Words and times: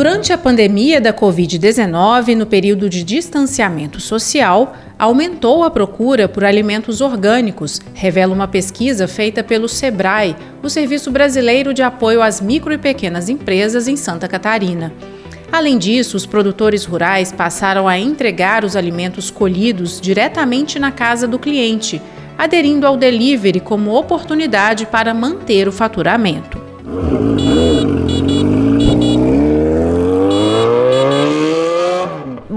Durante 0.00 0.32
a 0.32 0.38
pandemia 0.38 0.98
da 0.98 1.12
Covid-19, 1.12 2.34
no 2.34 2.46
período 2.46 2.88
de 2.88 3.04
distanciamento 3.04 4.00
social, 4.00 4.74
aumentou 4.98 5.62
a 5.62 5.68
procura 5.68 6.26
por 6.26 6.42
alimentos 6.42 7.02
orgânicos, 7.02 7.82
revela 7.92 8.32
uma 8.32 8.48
pesquisa 8.48 9.06
feita 9.06 9.44
pelo 9.44 9.68
SEBRAE, 9.68 10.34
o 10.62 10.70
Serviço 10.70 11.10
Brasileiro 11.10 11.74
de 11.74 11.82
Apoio 11.82 12.22
às 12.22 12.40
Micro 12.40 12.72
e 12.72 12.78
Pequenas 12.78 13.28
Empresas 13.28 13.88
em 13.88 13.94
Santa 13.94 14.26
Catarina. 14.26 14.90
Além 15.52 15.76
disso, 15.76 16.16
os 16.16 16.24
produtores 16.24 16.86
rurais 16.86 17.30
passaram 17.30 17.86
a 17.86 17.98
entregar 17.98 18.64
os 18.64 18.76
alimentos 18.76 19.30
colhidos 19.30 20.00
diretamente 20.00 20.78
na 20.78 20.90
casa 20.90 21.28
do 21.28 21.38
cliente, 21.38 22.00
aderindo 22.38 22.86
ao 22.86 22.96
delivery 22.96 23.60
como 23.60 23.94
oportunidade 23.94 24.86
para 24.86 25.12
manter 25.12 25.68
o 25.68 25.72
faturamento. 25.72 26.58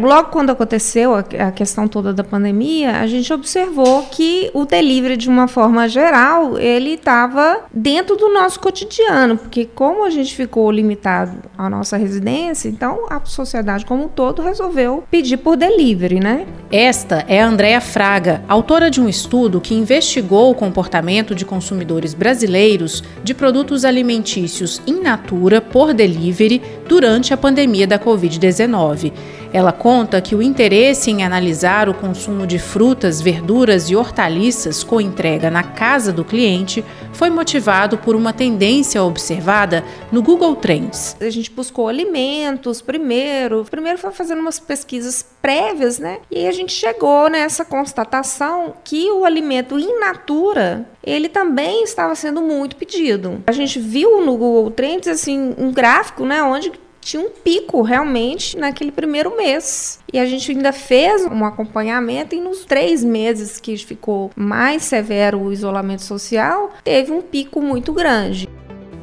Logo 0.04 0.30
quando 0.30 0.50
aconteceu 0.52 1.16
a, 1.16 1.52
questão 1.52 1.88
toda 1.88 2.14
da 2.14 2.24
pandemia, 2.24 2.98
a 2.98 3.08
gente 3.08 3.32
observou 3.32 4.04
que 4.04 4.50
o 4.54 4.66
delivery, 4.66 5.18
de 5.18 5.30
uma 5.30 5.48
forma 5.48 5.88
geral, 5.88 6.58
ele 6.58 6.92
estava 6.92 7.62
dentro 7.73 8.16
do 8.16 8.30
nosso 8.34 8.60
cotidiano, 8.60 9.38
porque 9.38 9.66
como 9.66 10.06
a 10.06 10.10
gente 10.10 10.36
ficou 10.36 10.72
limitado 10.72 11.38
à 11.58 11.70
nossa 11.70 11.98
residência, 11.98 12.70
então 12.70 13.06
a 13.10 13.23
sociedade 13.26 13.86
como 13.86 14.06
um 14.06 14.08
todo 14.08 14.42
resolveu 14.42 15.04
pedir 15.10 15.38
por 15.38 15.56
delivery, 15.56 16.20
né? 16.20 16.45
Esta 16.72 17.23
é 17.28 17.42
a 17.42 17.48
Andrea 17.48 17.82
Fraga, 17.82 18.44
autora 18.48 18.90
de 18.90 19.00
um 19.00 19.08
estudo 19.08 19.62
que 19.62 19.76
investigou 19.76 20.50
o 20.50 20.56
comportamento 20.56 21.36
de 21.36 21.45
consumidores 21.45 22.14
brasileiros 22.14 23.04
de 23.23 23.34
produtos 23.34 23.86
alimentícios 23.86 24.82
in 24.88 25.02
natura 25.02 25.62
por 25.62 25.94
delivery 25.94 26.62
durante 26.88 27.34
a 27.34 27.38
pandemia 27.38 27.86
da 27.86 28.00
Covid-19. 28.00 29.12
Ela 29.54 29.72
conta 29.72 30.20
que 30.20 30.34
o 30.34 30.42
interesse 30.42 31.12
em 31.12 31.23
analisar 31.23 31.88
o 31.88 31.94
consumo 31.94 32.48
de 32.48 32.58
frutas, 32.58 33.22
verduras 33.22 33.88
e 33.88 33.95
hortaliças 33.95 34.84
com 34.84 35.00
entrega 35.00 35.52
na 35.52 35.62
casa 35.62 36.12
do 36.12 36.26
cliente 36.26 36.84
foi 37.14 37.30
motivado 37.30 37.95
por 38.00 38.16
uma 38.16 38.34
tendência 38.34 39.04
observada 39.04 39.84
no 40.12 40.23
Google 40.23 40.56
Trends. 40.56 41.16
A 41.22 41.30
gente 41.30 41.52
buscou 41.52 41.88
alimentos 41.88 42.82
primeiro, 42.82 43.64
primeiro 43.70 44.00
foi 44.00 44.12
fazendo 44.12 44.40
umas 44.40 44.60
pesquisas 44.60 45.23
prévias, 45.40 46.00
né? 46.00 46.17
E 46.32 46.48
a 46.48 46.52
gente 46.52 46.73
chegou 46.73 47.30
nessa 47.30 47.64
constatação 47.64 48.73
que 48.84 49.12
o 49.12 49.23
alimento 49.23 49.78
in 49.78 50.00
natura 50.00 50.88
ele 51.04 51.30
também 51.30 51.84
estava 51.84 52.16
sendo 52.16 52.42
muito 52.42 52.76
pedido. 52.76 53.44
A 53.45 53.52
gente 53.52 53.78
viu 53.78 54.26
no 54.26 54.36
Google 54.36 54.72
Trends 54.72 55.08
assim 55.08 55.54
um 55.60 55.72
gráfico, 55.72 56.26
né, 56.26 56.42
onde 56.42 56.72
tinha 57.04 57.22
um 57.22 57.30
pico 57.30 57.82
realmente 57.82 58.58
naquele 58.58 58.92
primeiro 58.92 59.36
mês. 59.36 60.00
E 60.12 60.20
a 60.20 60.26
gente 60.26 60.52
ainda 60.52 60.72
fez 60.72 61.26
um 61.26 61.45
acompanhamento 61.45 62.36
e 62.36 62.40
nos 62.40 62.66
três 62.66 63.04
meses 63.04 63.60
que 63.60 63.76
ficou 63.78 64.32
mais 64.36 64.84
severo 64.84 65.42
o 65.42 65.52
isolamento 65.52 66.04
social, 66.04 66.72
teve 66.84 67.12
um 67.12 67.22
pico 67.22 67.62
muito 67.62 67.94
grande. 67.94 68.48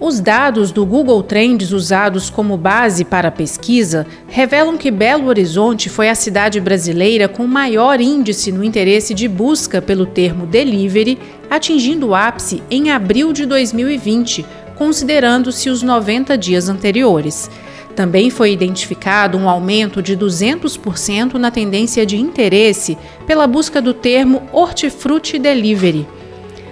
Os 0.01 0.19
dados 0.19 0.73
do 0.73 0.87
Google 0.87 1.23
Trends 1.23 1.73
usados 1.73 2.31
como 2.31 2.57
base 2.57 3.05
para 3.05 3.29
a 3.29 3.31
pesquisa 3.31 4.07
revelam 4.29 4.79
que 4.79 4.91
Belo 4.91 5.27
Horizonte 5.27 5.91
foi 5.91 6.09
a 6.09 6.15
cidade 6.15 6.59
brasileira 6.59 7.29
com 7.29 7.47
maior 7.47 8.01
índice 8.01 8.51
no 8.51 8.65
interesse 8.65 9.13
de 9.13 9.29
busca 9.29 9.83
pelo 9.83 10.07
termo 10.07 10.47
delivery, 10.47 11.19
atingindo 11.51 12.09
o 12.09 12.15
ápice 12.15 12.63
em 12.71 12.91
abril 12.91 13.31
de 13.31 13.45
2020, 13.45 14.47
considerando-se 14.75 15.69
os 15.69 15.83
90 15.83 16.39
dias 16.39 16.71
anteriores. 16.71 17.51
Também 17.95 18.31
foi 18.31 18.53
identificado 18.53 19.37
um 19.37 19.49
aumento 19.49 20.03
de 20.03 20.17
200% 20.17 21.35
na 21.35 21.51
tendência 21.51 22.07
de 22.07 22.17
interesse 22.17 22.97
pela 23.27 23.47
busca 23.47 23.81
do 23.81 23.93
termo 23.93 24.43
hortifruti 24.53 25.39
delivery. 25.39 26.07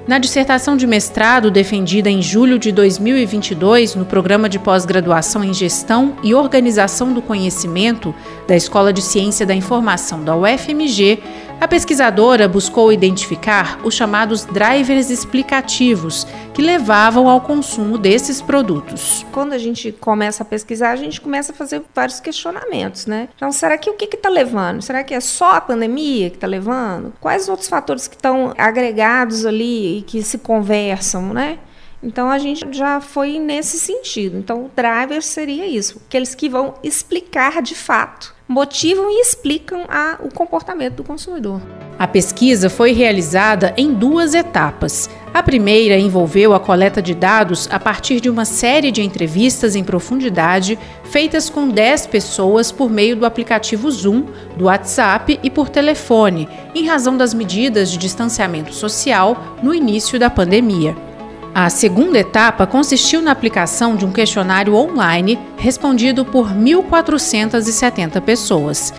Na 0.09 0.19
dissertação 0.19 0.75
de 0.75 0.87
mestrado 0.87 1.51
defendida 1.51 2.09
em 2.09 2.23
julho 2.23 2.59
de 2.59 2.73
2022 2.73 3.95
no 3.95 4.07
programa 4.07 4.49
de 4.49 4.59
pós-graduação 4.59 5.45
em 5.45 5.53
Gestão 5.53 6.17
e 6.23 6.35
Organização 6.35 7.13
do 7.13 7.21
Conhecimento 7.21 8.15
da 8.47 8.57
Escola 8.57 8.91
de 8.91 9.03
Ciência 9.03 9.45
da 9.45 9.55
Informação 9.55 10.25
da 10.25 10.35
UFMG, 10.35 11.23
a 11.61 11.69
pesquisadora 11.69 12.49
buscou 12.49 12.91
identificar 12.91 13.81
os 13.85 13.93
chamados 13.93 14.47
drivers 14.47 15.11
explicativos 15.11 16.27
que 16.59 16.63
levavam 16.63 17.29
ao 17.29 17.41
consumo 17.41 17.97
desses 17.97 18.43
produtos. 18.43 19.25
Quando 19.31 19.53
a 19.53 19.59
gente 19.59 19.93
começa 19.93 20.43
a 20.43 20.45
pesquisar, 20.45 20.91
a 20.91 20.97
gente 20.97 21.21
começa 21.21 21.53
a 21.53 21.55
fazer 21.55 21.81
vários 21.95 22.19
questionamentos, 22.19 23.07
né? 23.07 23.29
Então, 23.37 23.53
será 23.53 23.79
que 23.79 23.89
o 23.89 23.95
que 23.95 24.07
está 24.07 24.29
levando? 24.29 24.83
Será 24.83 25.05
que 25.05 25.15
é 25.15 25.21
só 25.21 25.53
a 25.53 25.61
pandemia 25.61 26.29
que 26.31 26.37
está 26.37 26.49
levando? 26.49 27.13
Quais 27.21 27.45
os 27.45 27.49
outros 27.49 27.69
fatores 27.69 28.09
que 28.09 28.17
estão 28.17 28.53
agregados 28.59 29.47
ali 29.47 29.99
e 29.99 30.03
que 30.03 30.21
se 30.21 30.37
conversam, 30.39 31.33
né? 31.33 31.61
Então 32.03 32.29
a 32.29 32.39
gente 32.39 32.67
já 32.73 33.01
foi 33.01 33.39
nesse 33.39 33.79
sentido. 33.79 34.37
Então 34.37 34.65
o 34.65 34.71
driver 34.75 35.23
seria 35.23 35.65
isso, 35.65 36.03
aqueles 36.09 36.35
que 36.35 36.49
vão 36.49 36.75
explicar 36.83 37.63
de 37.63 37.77
fato 37.77 38.35
motivam 38.49 39.09
e 39.09 39.21
explicam 39.21 39.85
a, 39.89 40.19
o 40.21 40.33
comportamento 40.35 40.95
do 40.97 41.05
consumidor. 41.05 41.61
A 41.99 42.07
pesquisa 42.07 42.71
foi 42.71 42.93
realizada 42.93 43.75
em 43.77 43.93
duas 43.93 44.33
etapas. 44.33 45.11
A 45.35 45.43
primeira 45.43 45.99
envolveu 45.99 46.55
a 46.55 46.61
coleta 46.61 47.03
de 47.03 47.13
dados 47.13 47.69
a 47.73 47.81
partir 47.81 48.21
de 48.21 48.31
uma 48.31 48.45
série 48.45 48.93
de 48.93 49.03
entrevistas 49.03 49.75
em 49.75 49.83
profundidade 49.83 50.79
feitas 51.03 51.51
com 51.51 51.69
10 51.69 52.07
pessoas 52.07 52.71
por 52.71 52.89
meio 52.89 53.17
do 53.17 53.27
aplicativo 53.27 53.91
Zoom, 53.91 54.27
do 54.57 54.67
WhatsApp 54.67 55.41
e 55.43 55.51
por 55.51 55.69
telefone, 55.69 56.49
em 56.73 56.87
razão 56.87 57.17
das 57.17 57.35
medidas 57.35 57.91
de 57.91 57.99
distanciamento 57.99 58.73
social 58.73 59.59
no 59.61 59.75
início 59.75 60.21
da 60.21 60.31
pandemia. 60.31 60.97
A 61.53 61.69
segunda 61.69 62.21
etapa 62.21 62.65
consistiu 62.65 63.21
na 63.21 63.33
aplicação 63.33 63.97
de 63.97 64.05
um 64.05 64.13
questionário 64.13 64.77
online 64.77 65.37
respondido 65.57 66.25
por 66.25 66.55
1.470 66.55 68.21
pessoas. 68.21 68.93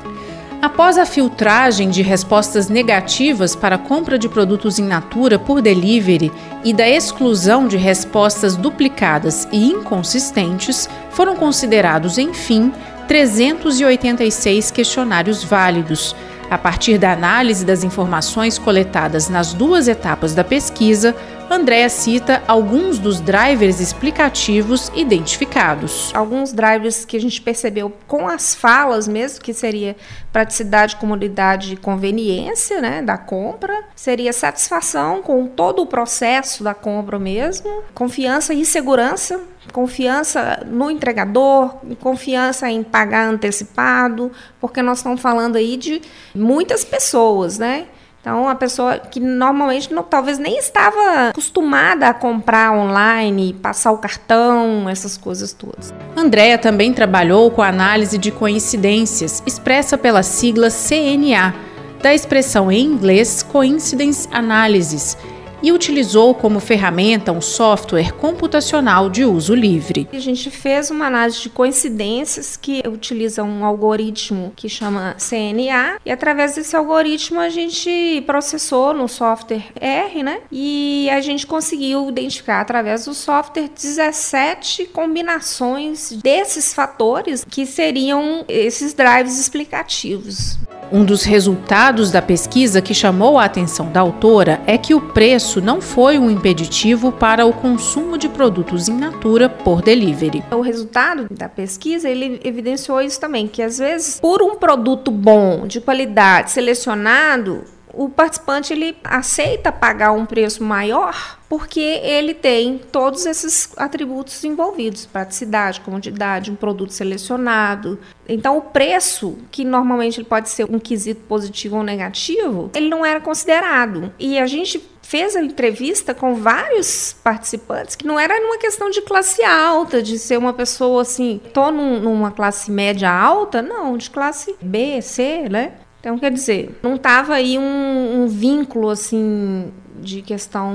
Após 0.62 0.98
a 0.98 1.06
filtragem 1.06 1.90
de 1.90 2.02
respostas 2.02 2.68
negativas 2.68 3.56
para 3.56 3.76
a 3.76 3.80
compra 3.80 4.20
de 4.20 4.28
produtos 4.28 4.78
in 4.78 4.84
natura 4.84 5.40
por 5.40 5.62
delivery 5.62 6.30
e 6.66 6.74
da 6.74 6.88
exclusão 6.88 7.66
de 7.66 7.78
respostas 7.78 8.58
duplicadas 8.58 9.48
e 9.54 9.68
inconsistentes, 9.68 10.90
foram 11.12 11.38
considerados, 11.38 12.18
enfim, 12.18 12.74
386 13.08 14.70
questionários 14.70 15.46
válidos. 15.46 16.14
A 16.52 16.58
partir 16.58 16.98
da 16.98 17.14
análise 17.14 17.64
das 17.64 17.86
informações 17.86 18.58
coletadas 18.58 19.30
nas 19.30 19.54
duas 19.54 19.88
etapas 19.88 20.34
da 20.34 20.44
pesquisa, 20.44 21.16
Andréa 21.50 21.90
cita 21.90 22.44
alguns 22.48 23.00
dos 23.00 23.20
drivers 23.20 23.80
explicativos 23.80 24.92
identificados. 24.94 26.12
Alguns 26.14 26.54
drivers 26.54 27.06
que 27.06 27.18
a 27.18 27.20
gente 27.20 27.42
percebeu 27.42 27.92
com 28.08 28.28
as 28.28 28.54
falas 28.54 29.08
mesmo, 29.08 29.42
que 29.42 29.52
seria 29.52 29.96
praticidade, 30.32 30.96
comodidade 30.98 31.74
e 31.74 31.78
conveniência 31.78 32.80
né, 32.80 33.02
da 33.02 33.18
compra, 33.18 33.84
seria 33.96 34.32
satisfação 34.32 35.24
com 35.24 35.48
todo 35.48 35.82
o 35.82 35.88
processo 35.88 36.64
da 36.64 36.76
compra 36.76 37.18
mesmo, 37.18 37.84
confiança 37.96 38.54
e 38.54 38.64
segurança 38.64 39.42
confiança 39.72 40.66
no 40.66 40.90
entregador, 40.90 41.76
confiança 42.00 42.70
em 42.72 42.82
pagar 42.82 43.28
antecipado, 43.30 44.32
porque 44.60 44.82
nós 44.82 44.98
estamos 45.00 45.22
falando 45.22 45.58
aí 45.58 45.78
de 45.78 46.02
muitas 46.34 46.84
pessoas, 46.84 47.60
né? 47.60 47.86
Então, 48.30 48.48
a 48.48 48.54
pessoa 48.54 49.00
que 49.00 49.20
normalmente 49.20 49.92
não, 49.92 50.04
talvez 50.04 50.38
nem 50.38 50.56
estava 50.60 51.30
acostumada 51.30 52.08
a 52.10 52.14
comprar 52.14 52.72
online, 52.72 53.54
passar 53.54 53.92
o 53.92 53.98
cartão, 53.98 54.88
essas 54.88 55.18
coisas 55.18 55.52
todas. 55.52 55.92
Andréa 56.16 56.56
também 56.56 56.94
trabalhou 56.94 57.50
com 57.50 57.64
a 57.64 57.70
análise 57.70 58.20
de 58.20 58.30
coincidências, 58.30 59.42
expressa 59.48 59.98
pela 59.98 60.22
sigla 60.22 60.70
CNA, 60.70 61.56
da 62.04 62.14
expressão 62.14 62.72
em 62.72 62.86
inglês 62.86 63.42
Coincidence 63.42 64.30
Analysis. 64.32 65.18
E 65.62 65.72
utilizou 65.72 66.34
como 66.34 66.60
ferramenta 66.60 67.32
um 67.32 67.42
software 67.42 68.14
computacional 68.14 69.10
de 69.10 69.24
uso 69.26 69.54
livre. 69.54 70.08
A 70.12 70.20
gente 70.20 70.50
fez 70.50 70.90
uma 70.90 71.08
análise 71.08 71.42
de 71.42 71.50
coincidências 71.50 72.58
que 72.58 72.82
utiliza 72.88 73.44
um 73.44 73.66
algoritmo 73.66 74.54
que 74.56 74.70
chama 74.70 75.16
CNA 75.18 76.00
e 76.06 76.12
através 76.12 76.56
desse 76.56 76.76
algoritmo 76.76 77.40
a 77.40 77.50
gente 77.50 78.24
processou 78.26 78.94
no 78.94 79.08
software 79.08 79.66
R, 79.80 80.24
né? 80.24 80.42
E 80.52 81.10
a 81.12 81.22
gente 81.22 81.46
conseguiu 81.46 82.10
identificar 82.10 82.62
através 82.62 83.06
do 83.06 83.14
software 83.14 83.70
17 83.70 84.86
combinações 84.88 86.12
desses 86.12 86.74
fatores 86.74 87.46
que 87.48 87.66
seriam 87.66 88.46
esses 88.48 88.94
drives 88.94 89.40
explicativos. 89.40 90.58
Um 90.92 91.06
dos 91.06 91.24
resultados 91.24 92.12
da 92.12 92.20
pesquisa 92.20 92.82
que 92.82 92.96
chamou 92.96 93.38
a 93.38 93.46
atenção 93.46 93.92
da 93.92 94.00
autora 94.00 94.60
é 94.66 94.76
que 94.76 94.96
o 94.96 95.00
preço 95.00 95.62
não 95.62 95.80
foi 95.80 96.18
um 96.18 96.32
impeditivo 96.32 97.12
para 97.12 97.46
o 97.46 97.54
consumo 97.54 98.18
de 98.18 98.28
produtos 98.28 98.88
in 98.88 98.98
natura 98.98 99.48
por 99.48 99.84
delivery. 99.84 100.44
O 100.52 100.62
resultado 100.62 101.28
da 101.30 101.48
pesquisa 101.48 102.10
ele 102.10 102.42
evidenciou 102.44 103.02
isso 103.02 103.20
também, 103.20 103.48
que 103.48 103.62
às 103.62 103.78
vezes 103.78 104.20
por 104.20 104.42
um 104.42 104.56
produto 104.56 105.12
bom, 105.12 105.68
de 105.68 105.80
qualidade, 105.80 106.50
selecionado, 106.52 107.64
o 108.00 108.08
participante 108.08 108.72
ele 108.72 108.96
aceita 109.04 109.74
pagar 109.74 110.14
um 110.14 110.26
preço 110.26 110.64
maior 110.64 111.38
porque 111.50 111.82
ele 111.82 112.34
tem 112.34 112.78
todos 112.78 113.26
esses 113.26 113.70
atributos 113.76 114.42
envolvidos: 114.46 115.06
praticidade, 115.06 115.82
comodidade, 115.82 116.50
um 116.50 116.56
produto 116.56 116.94
selecionado. 116.94 118.00
Então, 118.26 118.58
o 118.58 118.62
preço, 118.62 119.38
que 119.52 119.66
normalmente 119.66 120.18
ele 120.18 120.30
pode 120.30 120.48
ser 120.48 120.64
um 120.64 120.80
quesito 120.80 121.22
positivo 121.28 121.76
ou 121.76 121.84
negativo, 121.84 122.72
ele 122.74 122.88
não 122.88 123.06
era 123.06 123.20
considerado. 123.20 124.14
E 124.18 124.40
a 124.40 124.48
gente 124.48 124.82
fez 125.02 125.36
a 125.36 125.42
entrevista 125.42 126.14
com 126.14 126.36
vários 126.36 127.14
participantes 127.22 127.96
que 127.98 128.08
não 128.08 128.18
era 128.18 128.34
uma 128.46 128.60
questão 128.60 128.90
de 128.92 129.02
classe 129.02 129.44
alta, 129.44 130.02
de 130.02 130.18
ser 130.18 130.38
uma 130.38 130.54
pessoa 130.54 131.02
assim, 131.02 131.42
tô 131.52 131.70
num, 131.70 132.00
numa 132.00 132.32
classe 132.32 132.72
média 132.72 133.12
alta, 133.12 133.62
não, 133.62 133.98
de 133.98 134.10
classe 134.10 134.56
B, 134.62 135.02
C, 135.02 135.50
né? 135.50 135.74
Então, 136.00 136.18
quer 136.18 136.32
dizer, 136.32 136.80
não 136.82 136.96
estava 136.96 137.34
aí 137.34 137.58
um, 137.58 138.24
um, 138.24 138.28
vínculo 138.28 138.90
assim 138.90 139.72
de 140.02 140.22
questão 140.22 140.74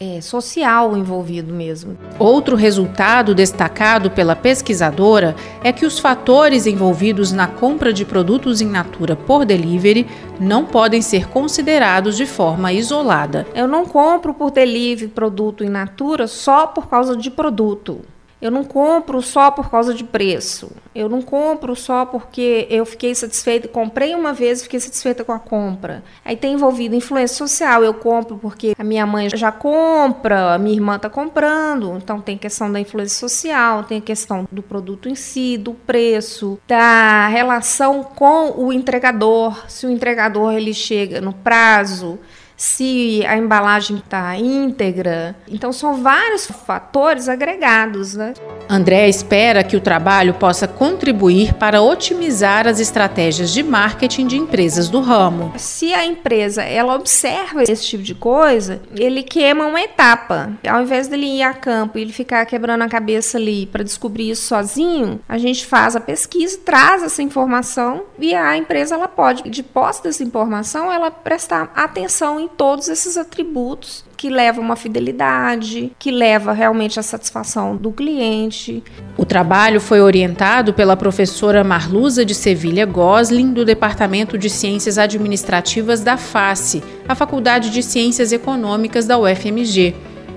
é, 0.00 0.20
social 0.20 0.96
envolvido 0.96 1.52
mesmo. 1.52 1.96
Outro 2.18 2.56
resultado 2.56 3.34
destacado 3.34 4.10
pela 4.10 4.34
pesquisadora 4.34 5.36
é 5.62 5.72
que 5.72 5.84
os 5.84 5.98
fatores 5.98 6.66
envolvidos 6.66 7.32
na 7.32 7.46
compra 7.46 7.92
de 7.92 8.04
produtos 8.04 8.62
em 8.62 8.66
natura 8.66 9.14
por 9.14 9.44
delivery 9.44 10.06
não 10.40 10.64
podem 10.64 11.02
ser 11.02 11.28
considerados 11.28 12.16
de 12.16 12.24
forma 12.24 12.72
isolada. 12.72 13.46
Eu 13.54 13.68
não 13.68 13.84
compro 13.84 14.32
por 14.32 14.50
delivery 14.50 15.06
produto 15.08 15.62
em 15.62 15.68
natura 15.68 16.26
só 16.26 16.66
por 16.66 16.88
causa 16.88 17.14
de 17.14 17.30
produto. 17.30 18.00
Eu 18.42 18.50
não 18.50 18.64
compro 18.64 19.22
só 19.22 19.52
por 19.52 19.70
causa 19.70 19.94
de 19.94 20.02
preço. 20.02 20.72
Eu 20.92 21.08
não 21.08 21.22
compro 21.22 21.76
só 21.76 22.04
porque 22.04 22.66
eu 22.68 22.84
fiquei 22.84 23.14
satisfeita, 23.14 23.68
comprei 23.68 24.16
uma 24.16 24.32
vez 24.32 24.58
e 24.58 24.64
fiquei 24.64 24.80
satisfeita 24.80 25.22
com 25.22 25.30
a 25.30 25.38
compra. 25.38 26.02
Aí 26.24 26.36
tem 26.36 26.54
envolvido 26.54 26.96
influência 26.96 27.36
social. 27.36 27.84
Eu 27.84 27.94
compro 27.94 28.36
porque 28.36 28.74
a 28.76 28.82
minha 28.82 29.06
mãe 29.06 29.28
já 29.30 29.52
compra, 29.52 30.54
a 30.54 30.58
minha 30.58 30.74
irmã 30.74 30.96
está 30.96 31.08
comprando. 31.08 31.96
Então 31.96 32.20
tem 32.20 32.36
questão 32.36 32.70
da 32.70 32.80
influência 32.80 33.16
social, 33.16 33.84
tem 33.84 33.98
a 33.98 34.02
questão 34.02 34.48
do 34.50 34.60
produto 34.60 35.08
em 35.08 35.14
si, 35.14 35.56
do 35.56 35.72
preço, 35.72 36.58
da 36.66 37.28
relação 37.28 38.02
com 38.02 38.60
o 38.60 38.72
entregador. 38.72 39.70
Se 39.70 39.86
o 39.86 39.90
entregador 39.90 40.52
ele 40.52 40.74
chega 40.74 41.20
no 41.20 41.32
prazo, 41.32 42.18
se 42.62 43.24
a 43.26 43.36
embalagem 43.36 43.96
está 43.96 44.36
íntegra. 44.36 45.34
Então, 45.48 45.72
são 45.72 46.00
vários 46.00 46.46
fatores 46.46 47.28
agregados. 47.28 48.14
Né? 48.14 48.34
André 48.70 49.08
espera 49.08 49.64
que 49.64 49.76
o 49.76 49.80
trabalho 49.80 50.34
possa 50.34 50.68
contribuir 50.68 51.54
para 51.54 51.82
otimizar 51.82 52.68
as 52.68 52.78
estratégias 52.78 53.52
de 53.52 53.64
marketing 53.64 54.28
de 54.28 54.36
empresas 54.36 54.88
do 54.88 55.00
ramo. 55.00 55.52
Se 55.56 55.92
a 55.92 56.06
empresa 56.06 56.62
ela 56.62 56.94
observa 56.94 57.64
esse 57.64 57.84
tipo 57.84 58.04
de 58.04 58.14
coisa, 58.14 58.80
ele 58.94 59.24
queima 59.24 59.66
uma 59.66 59.80
etapa. 59.80 60.52
Ao 60.64 60.80
invés 60.80 61.08
dele 61.08 61.26
ir 61.26 61.42
a 61.42 61.52
campo 61.52 61.98
e 61.98 62.02
ele 62.02 62.12
ficar 62.12 62.46
quebrando 62.46 62.82
a 62.82 62.88
cabeça 62.88 63.38
ali 63.38 63.66
para 63.66 63.82
descobrir 63.82 64.30
isso 64.30 64.46
sozinho, 64.46 65.20
a 65.28 65.36
gente 65.36 65.66
faz 65.66 65.96
a 65.96 66.00
pesquisa, 66.00 66.60
traz 66.64 67.02
essa 67.02 67.22
informação 67.22 68.04
e 68.20 68.32
a 68.36 68.56
empresa 68.56 68.94
ela 68.94 69.08
pode, 69.08 69.50
de 69.50 69.64
posse 69.64 70.04
dessa 70.04 70.22
informação, 70.22 70.92
ela 70.92 71.10
prestar 71.10 71.72
atenção 71.74 72.38
em 72.38 72.51
todos 72.56 72.88
esses 72.88 73.16
atributos 73.16 74.04
que 74.16 74.30
levam 74.30 74.64
uma 74.64 74.76
fidelidade, 74.76 75.90
que 75.98 76.12
leva 76.12 76.52
realmente 76.52 77.00
a 77.00 77.02
satisfação 77.02 77.76
do 77.76 77.90
cliente. 77.90 78.82
O 79.16 79.24
trabalho 79.24 79.80
foi 79.80 80.00
orientado 80.00 80.72
pela 80.72 80.96
professora 80.96 81.64
Marluza 81.64 82.24
de 82.24 82.34
Sevilha 82.34 82.86
Gosling, 82.86 83.52
do 83.52 83.64
Departamento 83.64 84.38
de 84.38 84.48
Ciências 84.48 84.96
Administrativas 84.96 86.02
da 86.02 86.16
FACE, 86.16 86.84
a 87.08 87.14
Faculdade 87.14 87.70
de 87.70 87.82
Ciências 87.82 88.30
Econômicas 88.30 89.06
da 89.06 89.18
UFMG. 89.18 89.94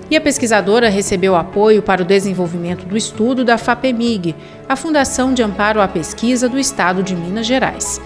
E 0.10 0.16
a 0.16 0.22
pesquisadora 0.22 0.90
recebeu 0.90 1.36
apoio 1.36 1.82
para 1.82 2.02
o 2.02 2.06
desenvolvimento 2.06 2.86
do 2.86 2.96
estudo 2.96 3.44
da 3.44 3.58
FAPEMIG, 3.58 4.36
a 4.68 4.76
Fundação 4.76 5.34
de 5.34 5.42
Amparo 5.42 5.82
à 5.82 5.88
Pesquisa 5.88 6.48
do 6.48 6.60
Estado 6.60 7.04
de 7.04 7.16
Minas 7.16 7.46
Gerais. 7.46 8.00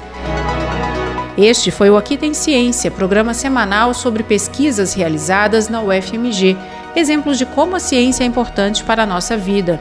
Este 1.41 1.71
foi 1.71 1.89
o 1.89 1.95
Aqui 1.95 2.17
Tem 2.17 2.33
Ciência, 2.33 2.91
programa 2.91 3.33
semanal 3.33 3.93
sobre 3.93 4.23
pesquisas 4.23 4.93
realizadas 4.93 5.69
na 5.69 5.81
UFMG, 5.81 6.57
exemplos 6.97 7.37
de 7.37 7.45
como 7.45 7.77
a 7.77 7.79
ciência 7.79 8.25
é 8.25 8.27
importante 8.27 8.83
para 8.83 9.03
a 9.03 9.05
nossa 9.05 9.37
vida. 9.37 9.79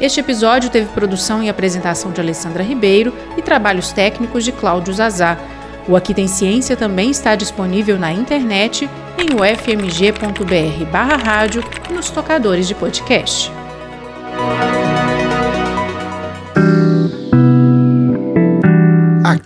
Este 0.00 0.18
episódio 0.18 0.68
teve 0.68 0.88
produção 0.88 1.44
e 1.44 1.48
apresentação 1.48 2.10
de 2.10 2.20
Alessandra 2.20 2.64
Ribeiro 2.64 3.14
e 3.36 3.40
trabalhos 3.40 3.92
técnicos 3.92 4.44
de 4.44 4.50
Cláudio 4.50 4.92
Zazá. 4.92 5.38
O 5.86 5.94
Aqui 5.94 6.12
Tem 6.12 6.26
Ciência 6.26 6.76
também 6.76 7.12
está 7.12 7.36
disponível 7.36 7.96
na 7.96 8.12
internet 8.12 8.90
em 9.16 9.28
ufmg.br 9.32 11.24
rádio 11.24 11.62
e 11.88 11.92
nos 11.92 12.10
tocadores 12.10 12.66
de 12.66 12.74
podcast. 12.74 13.55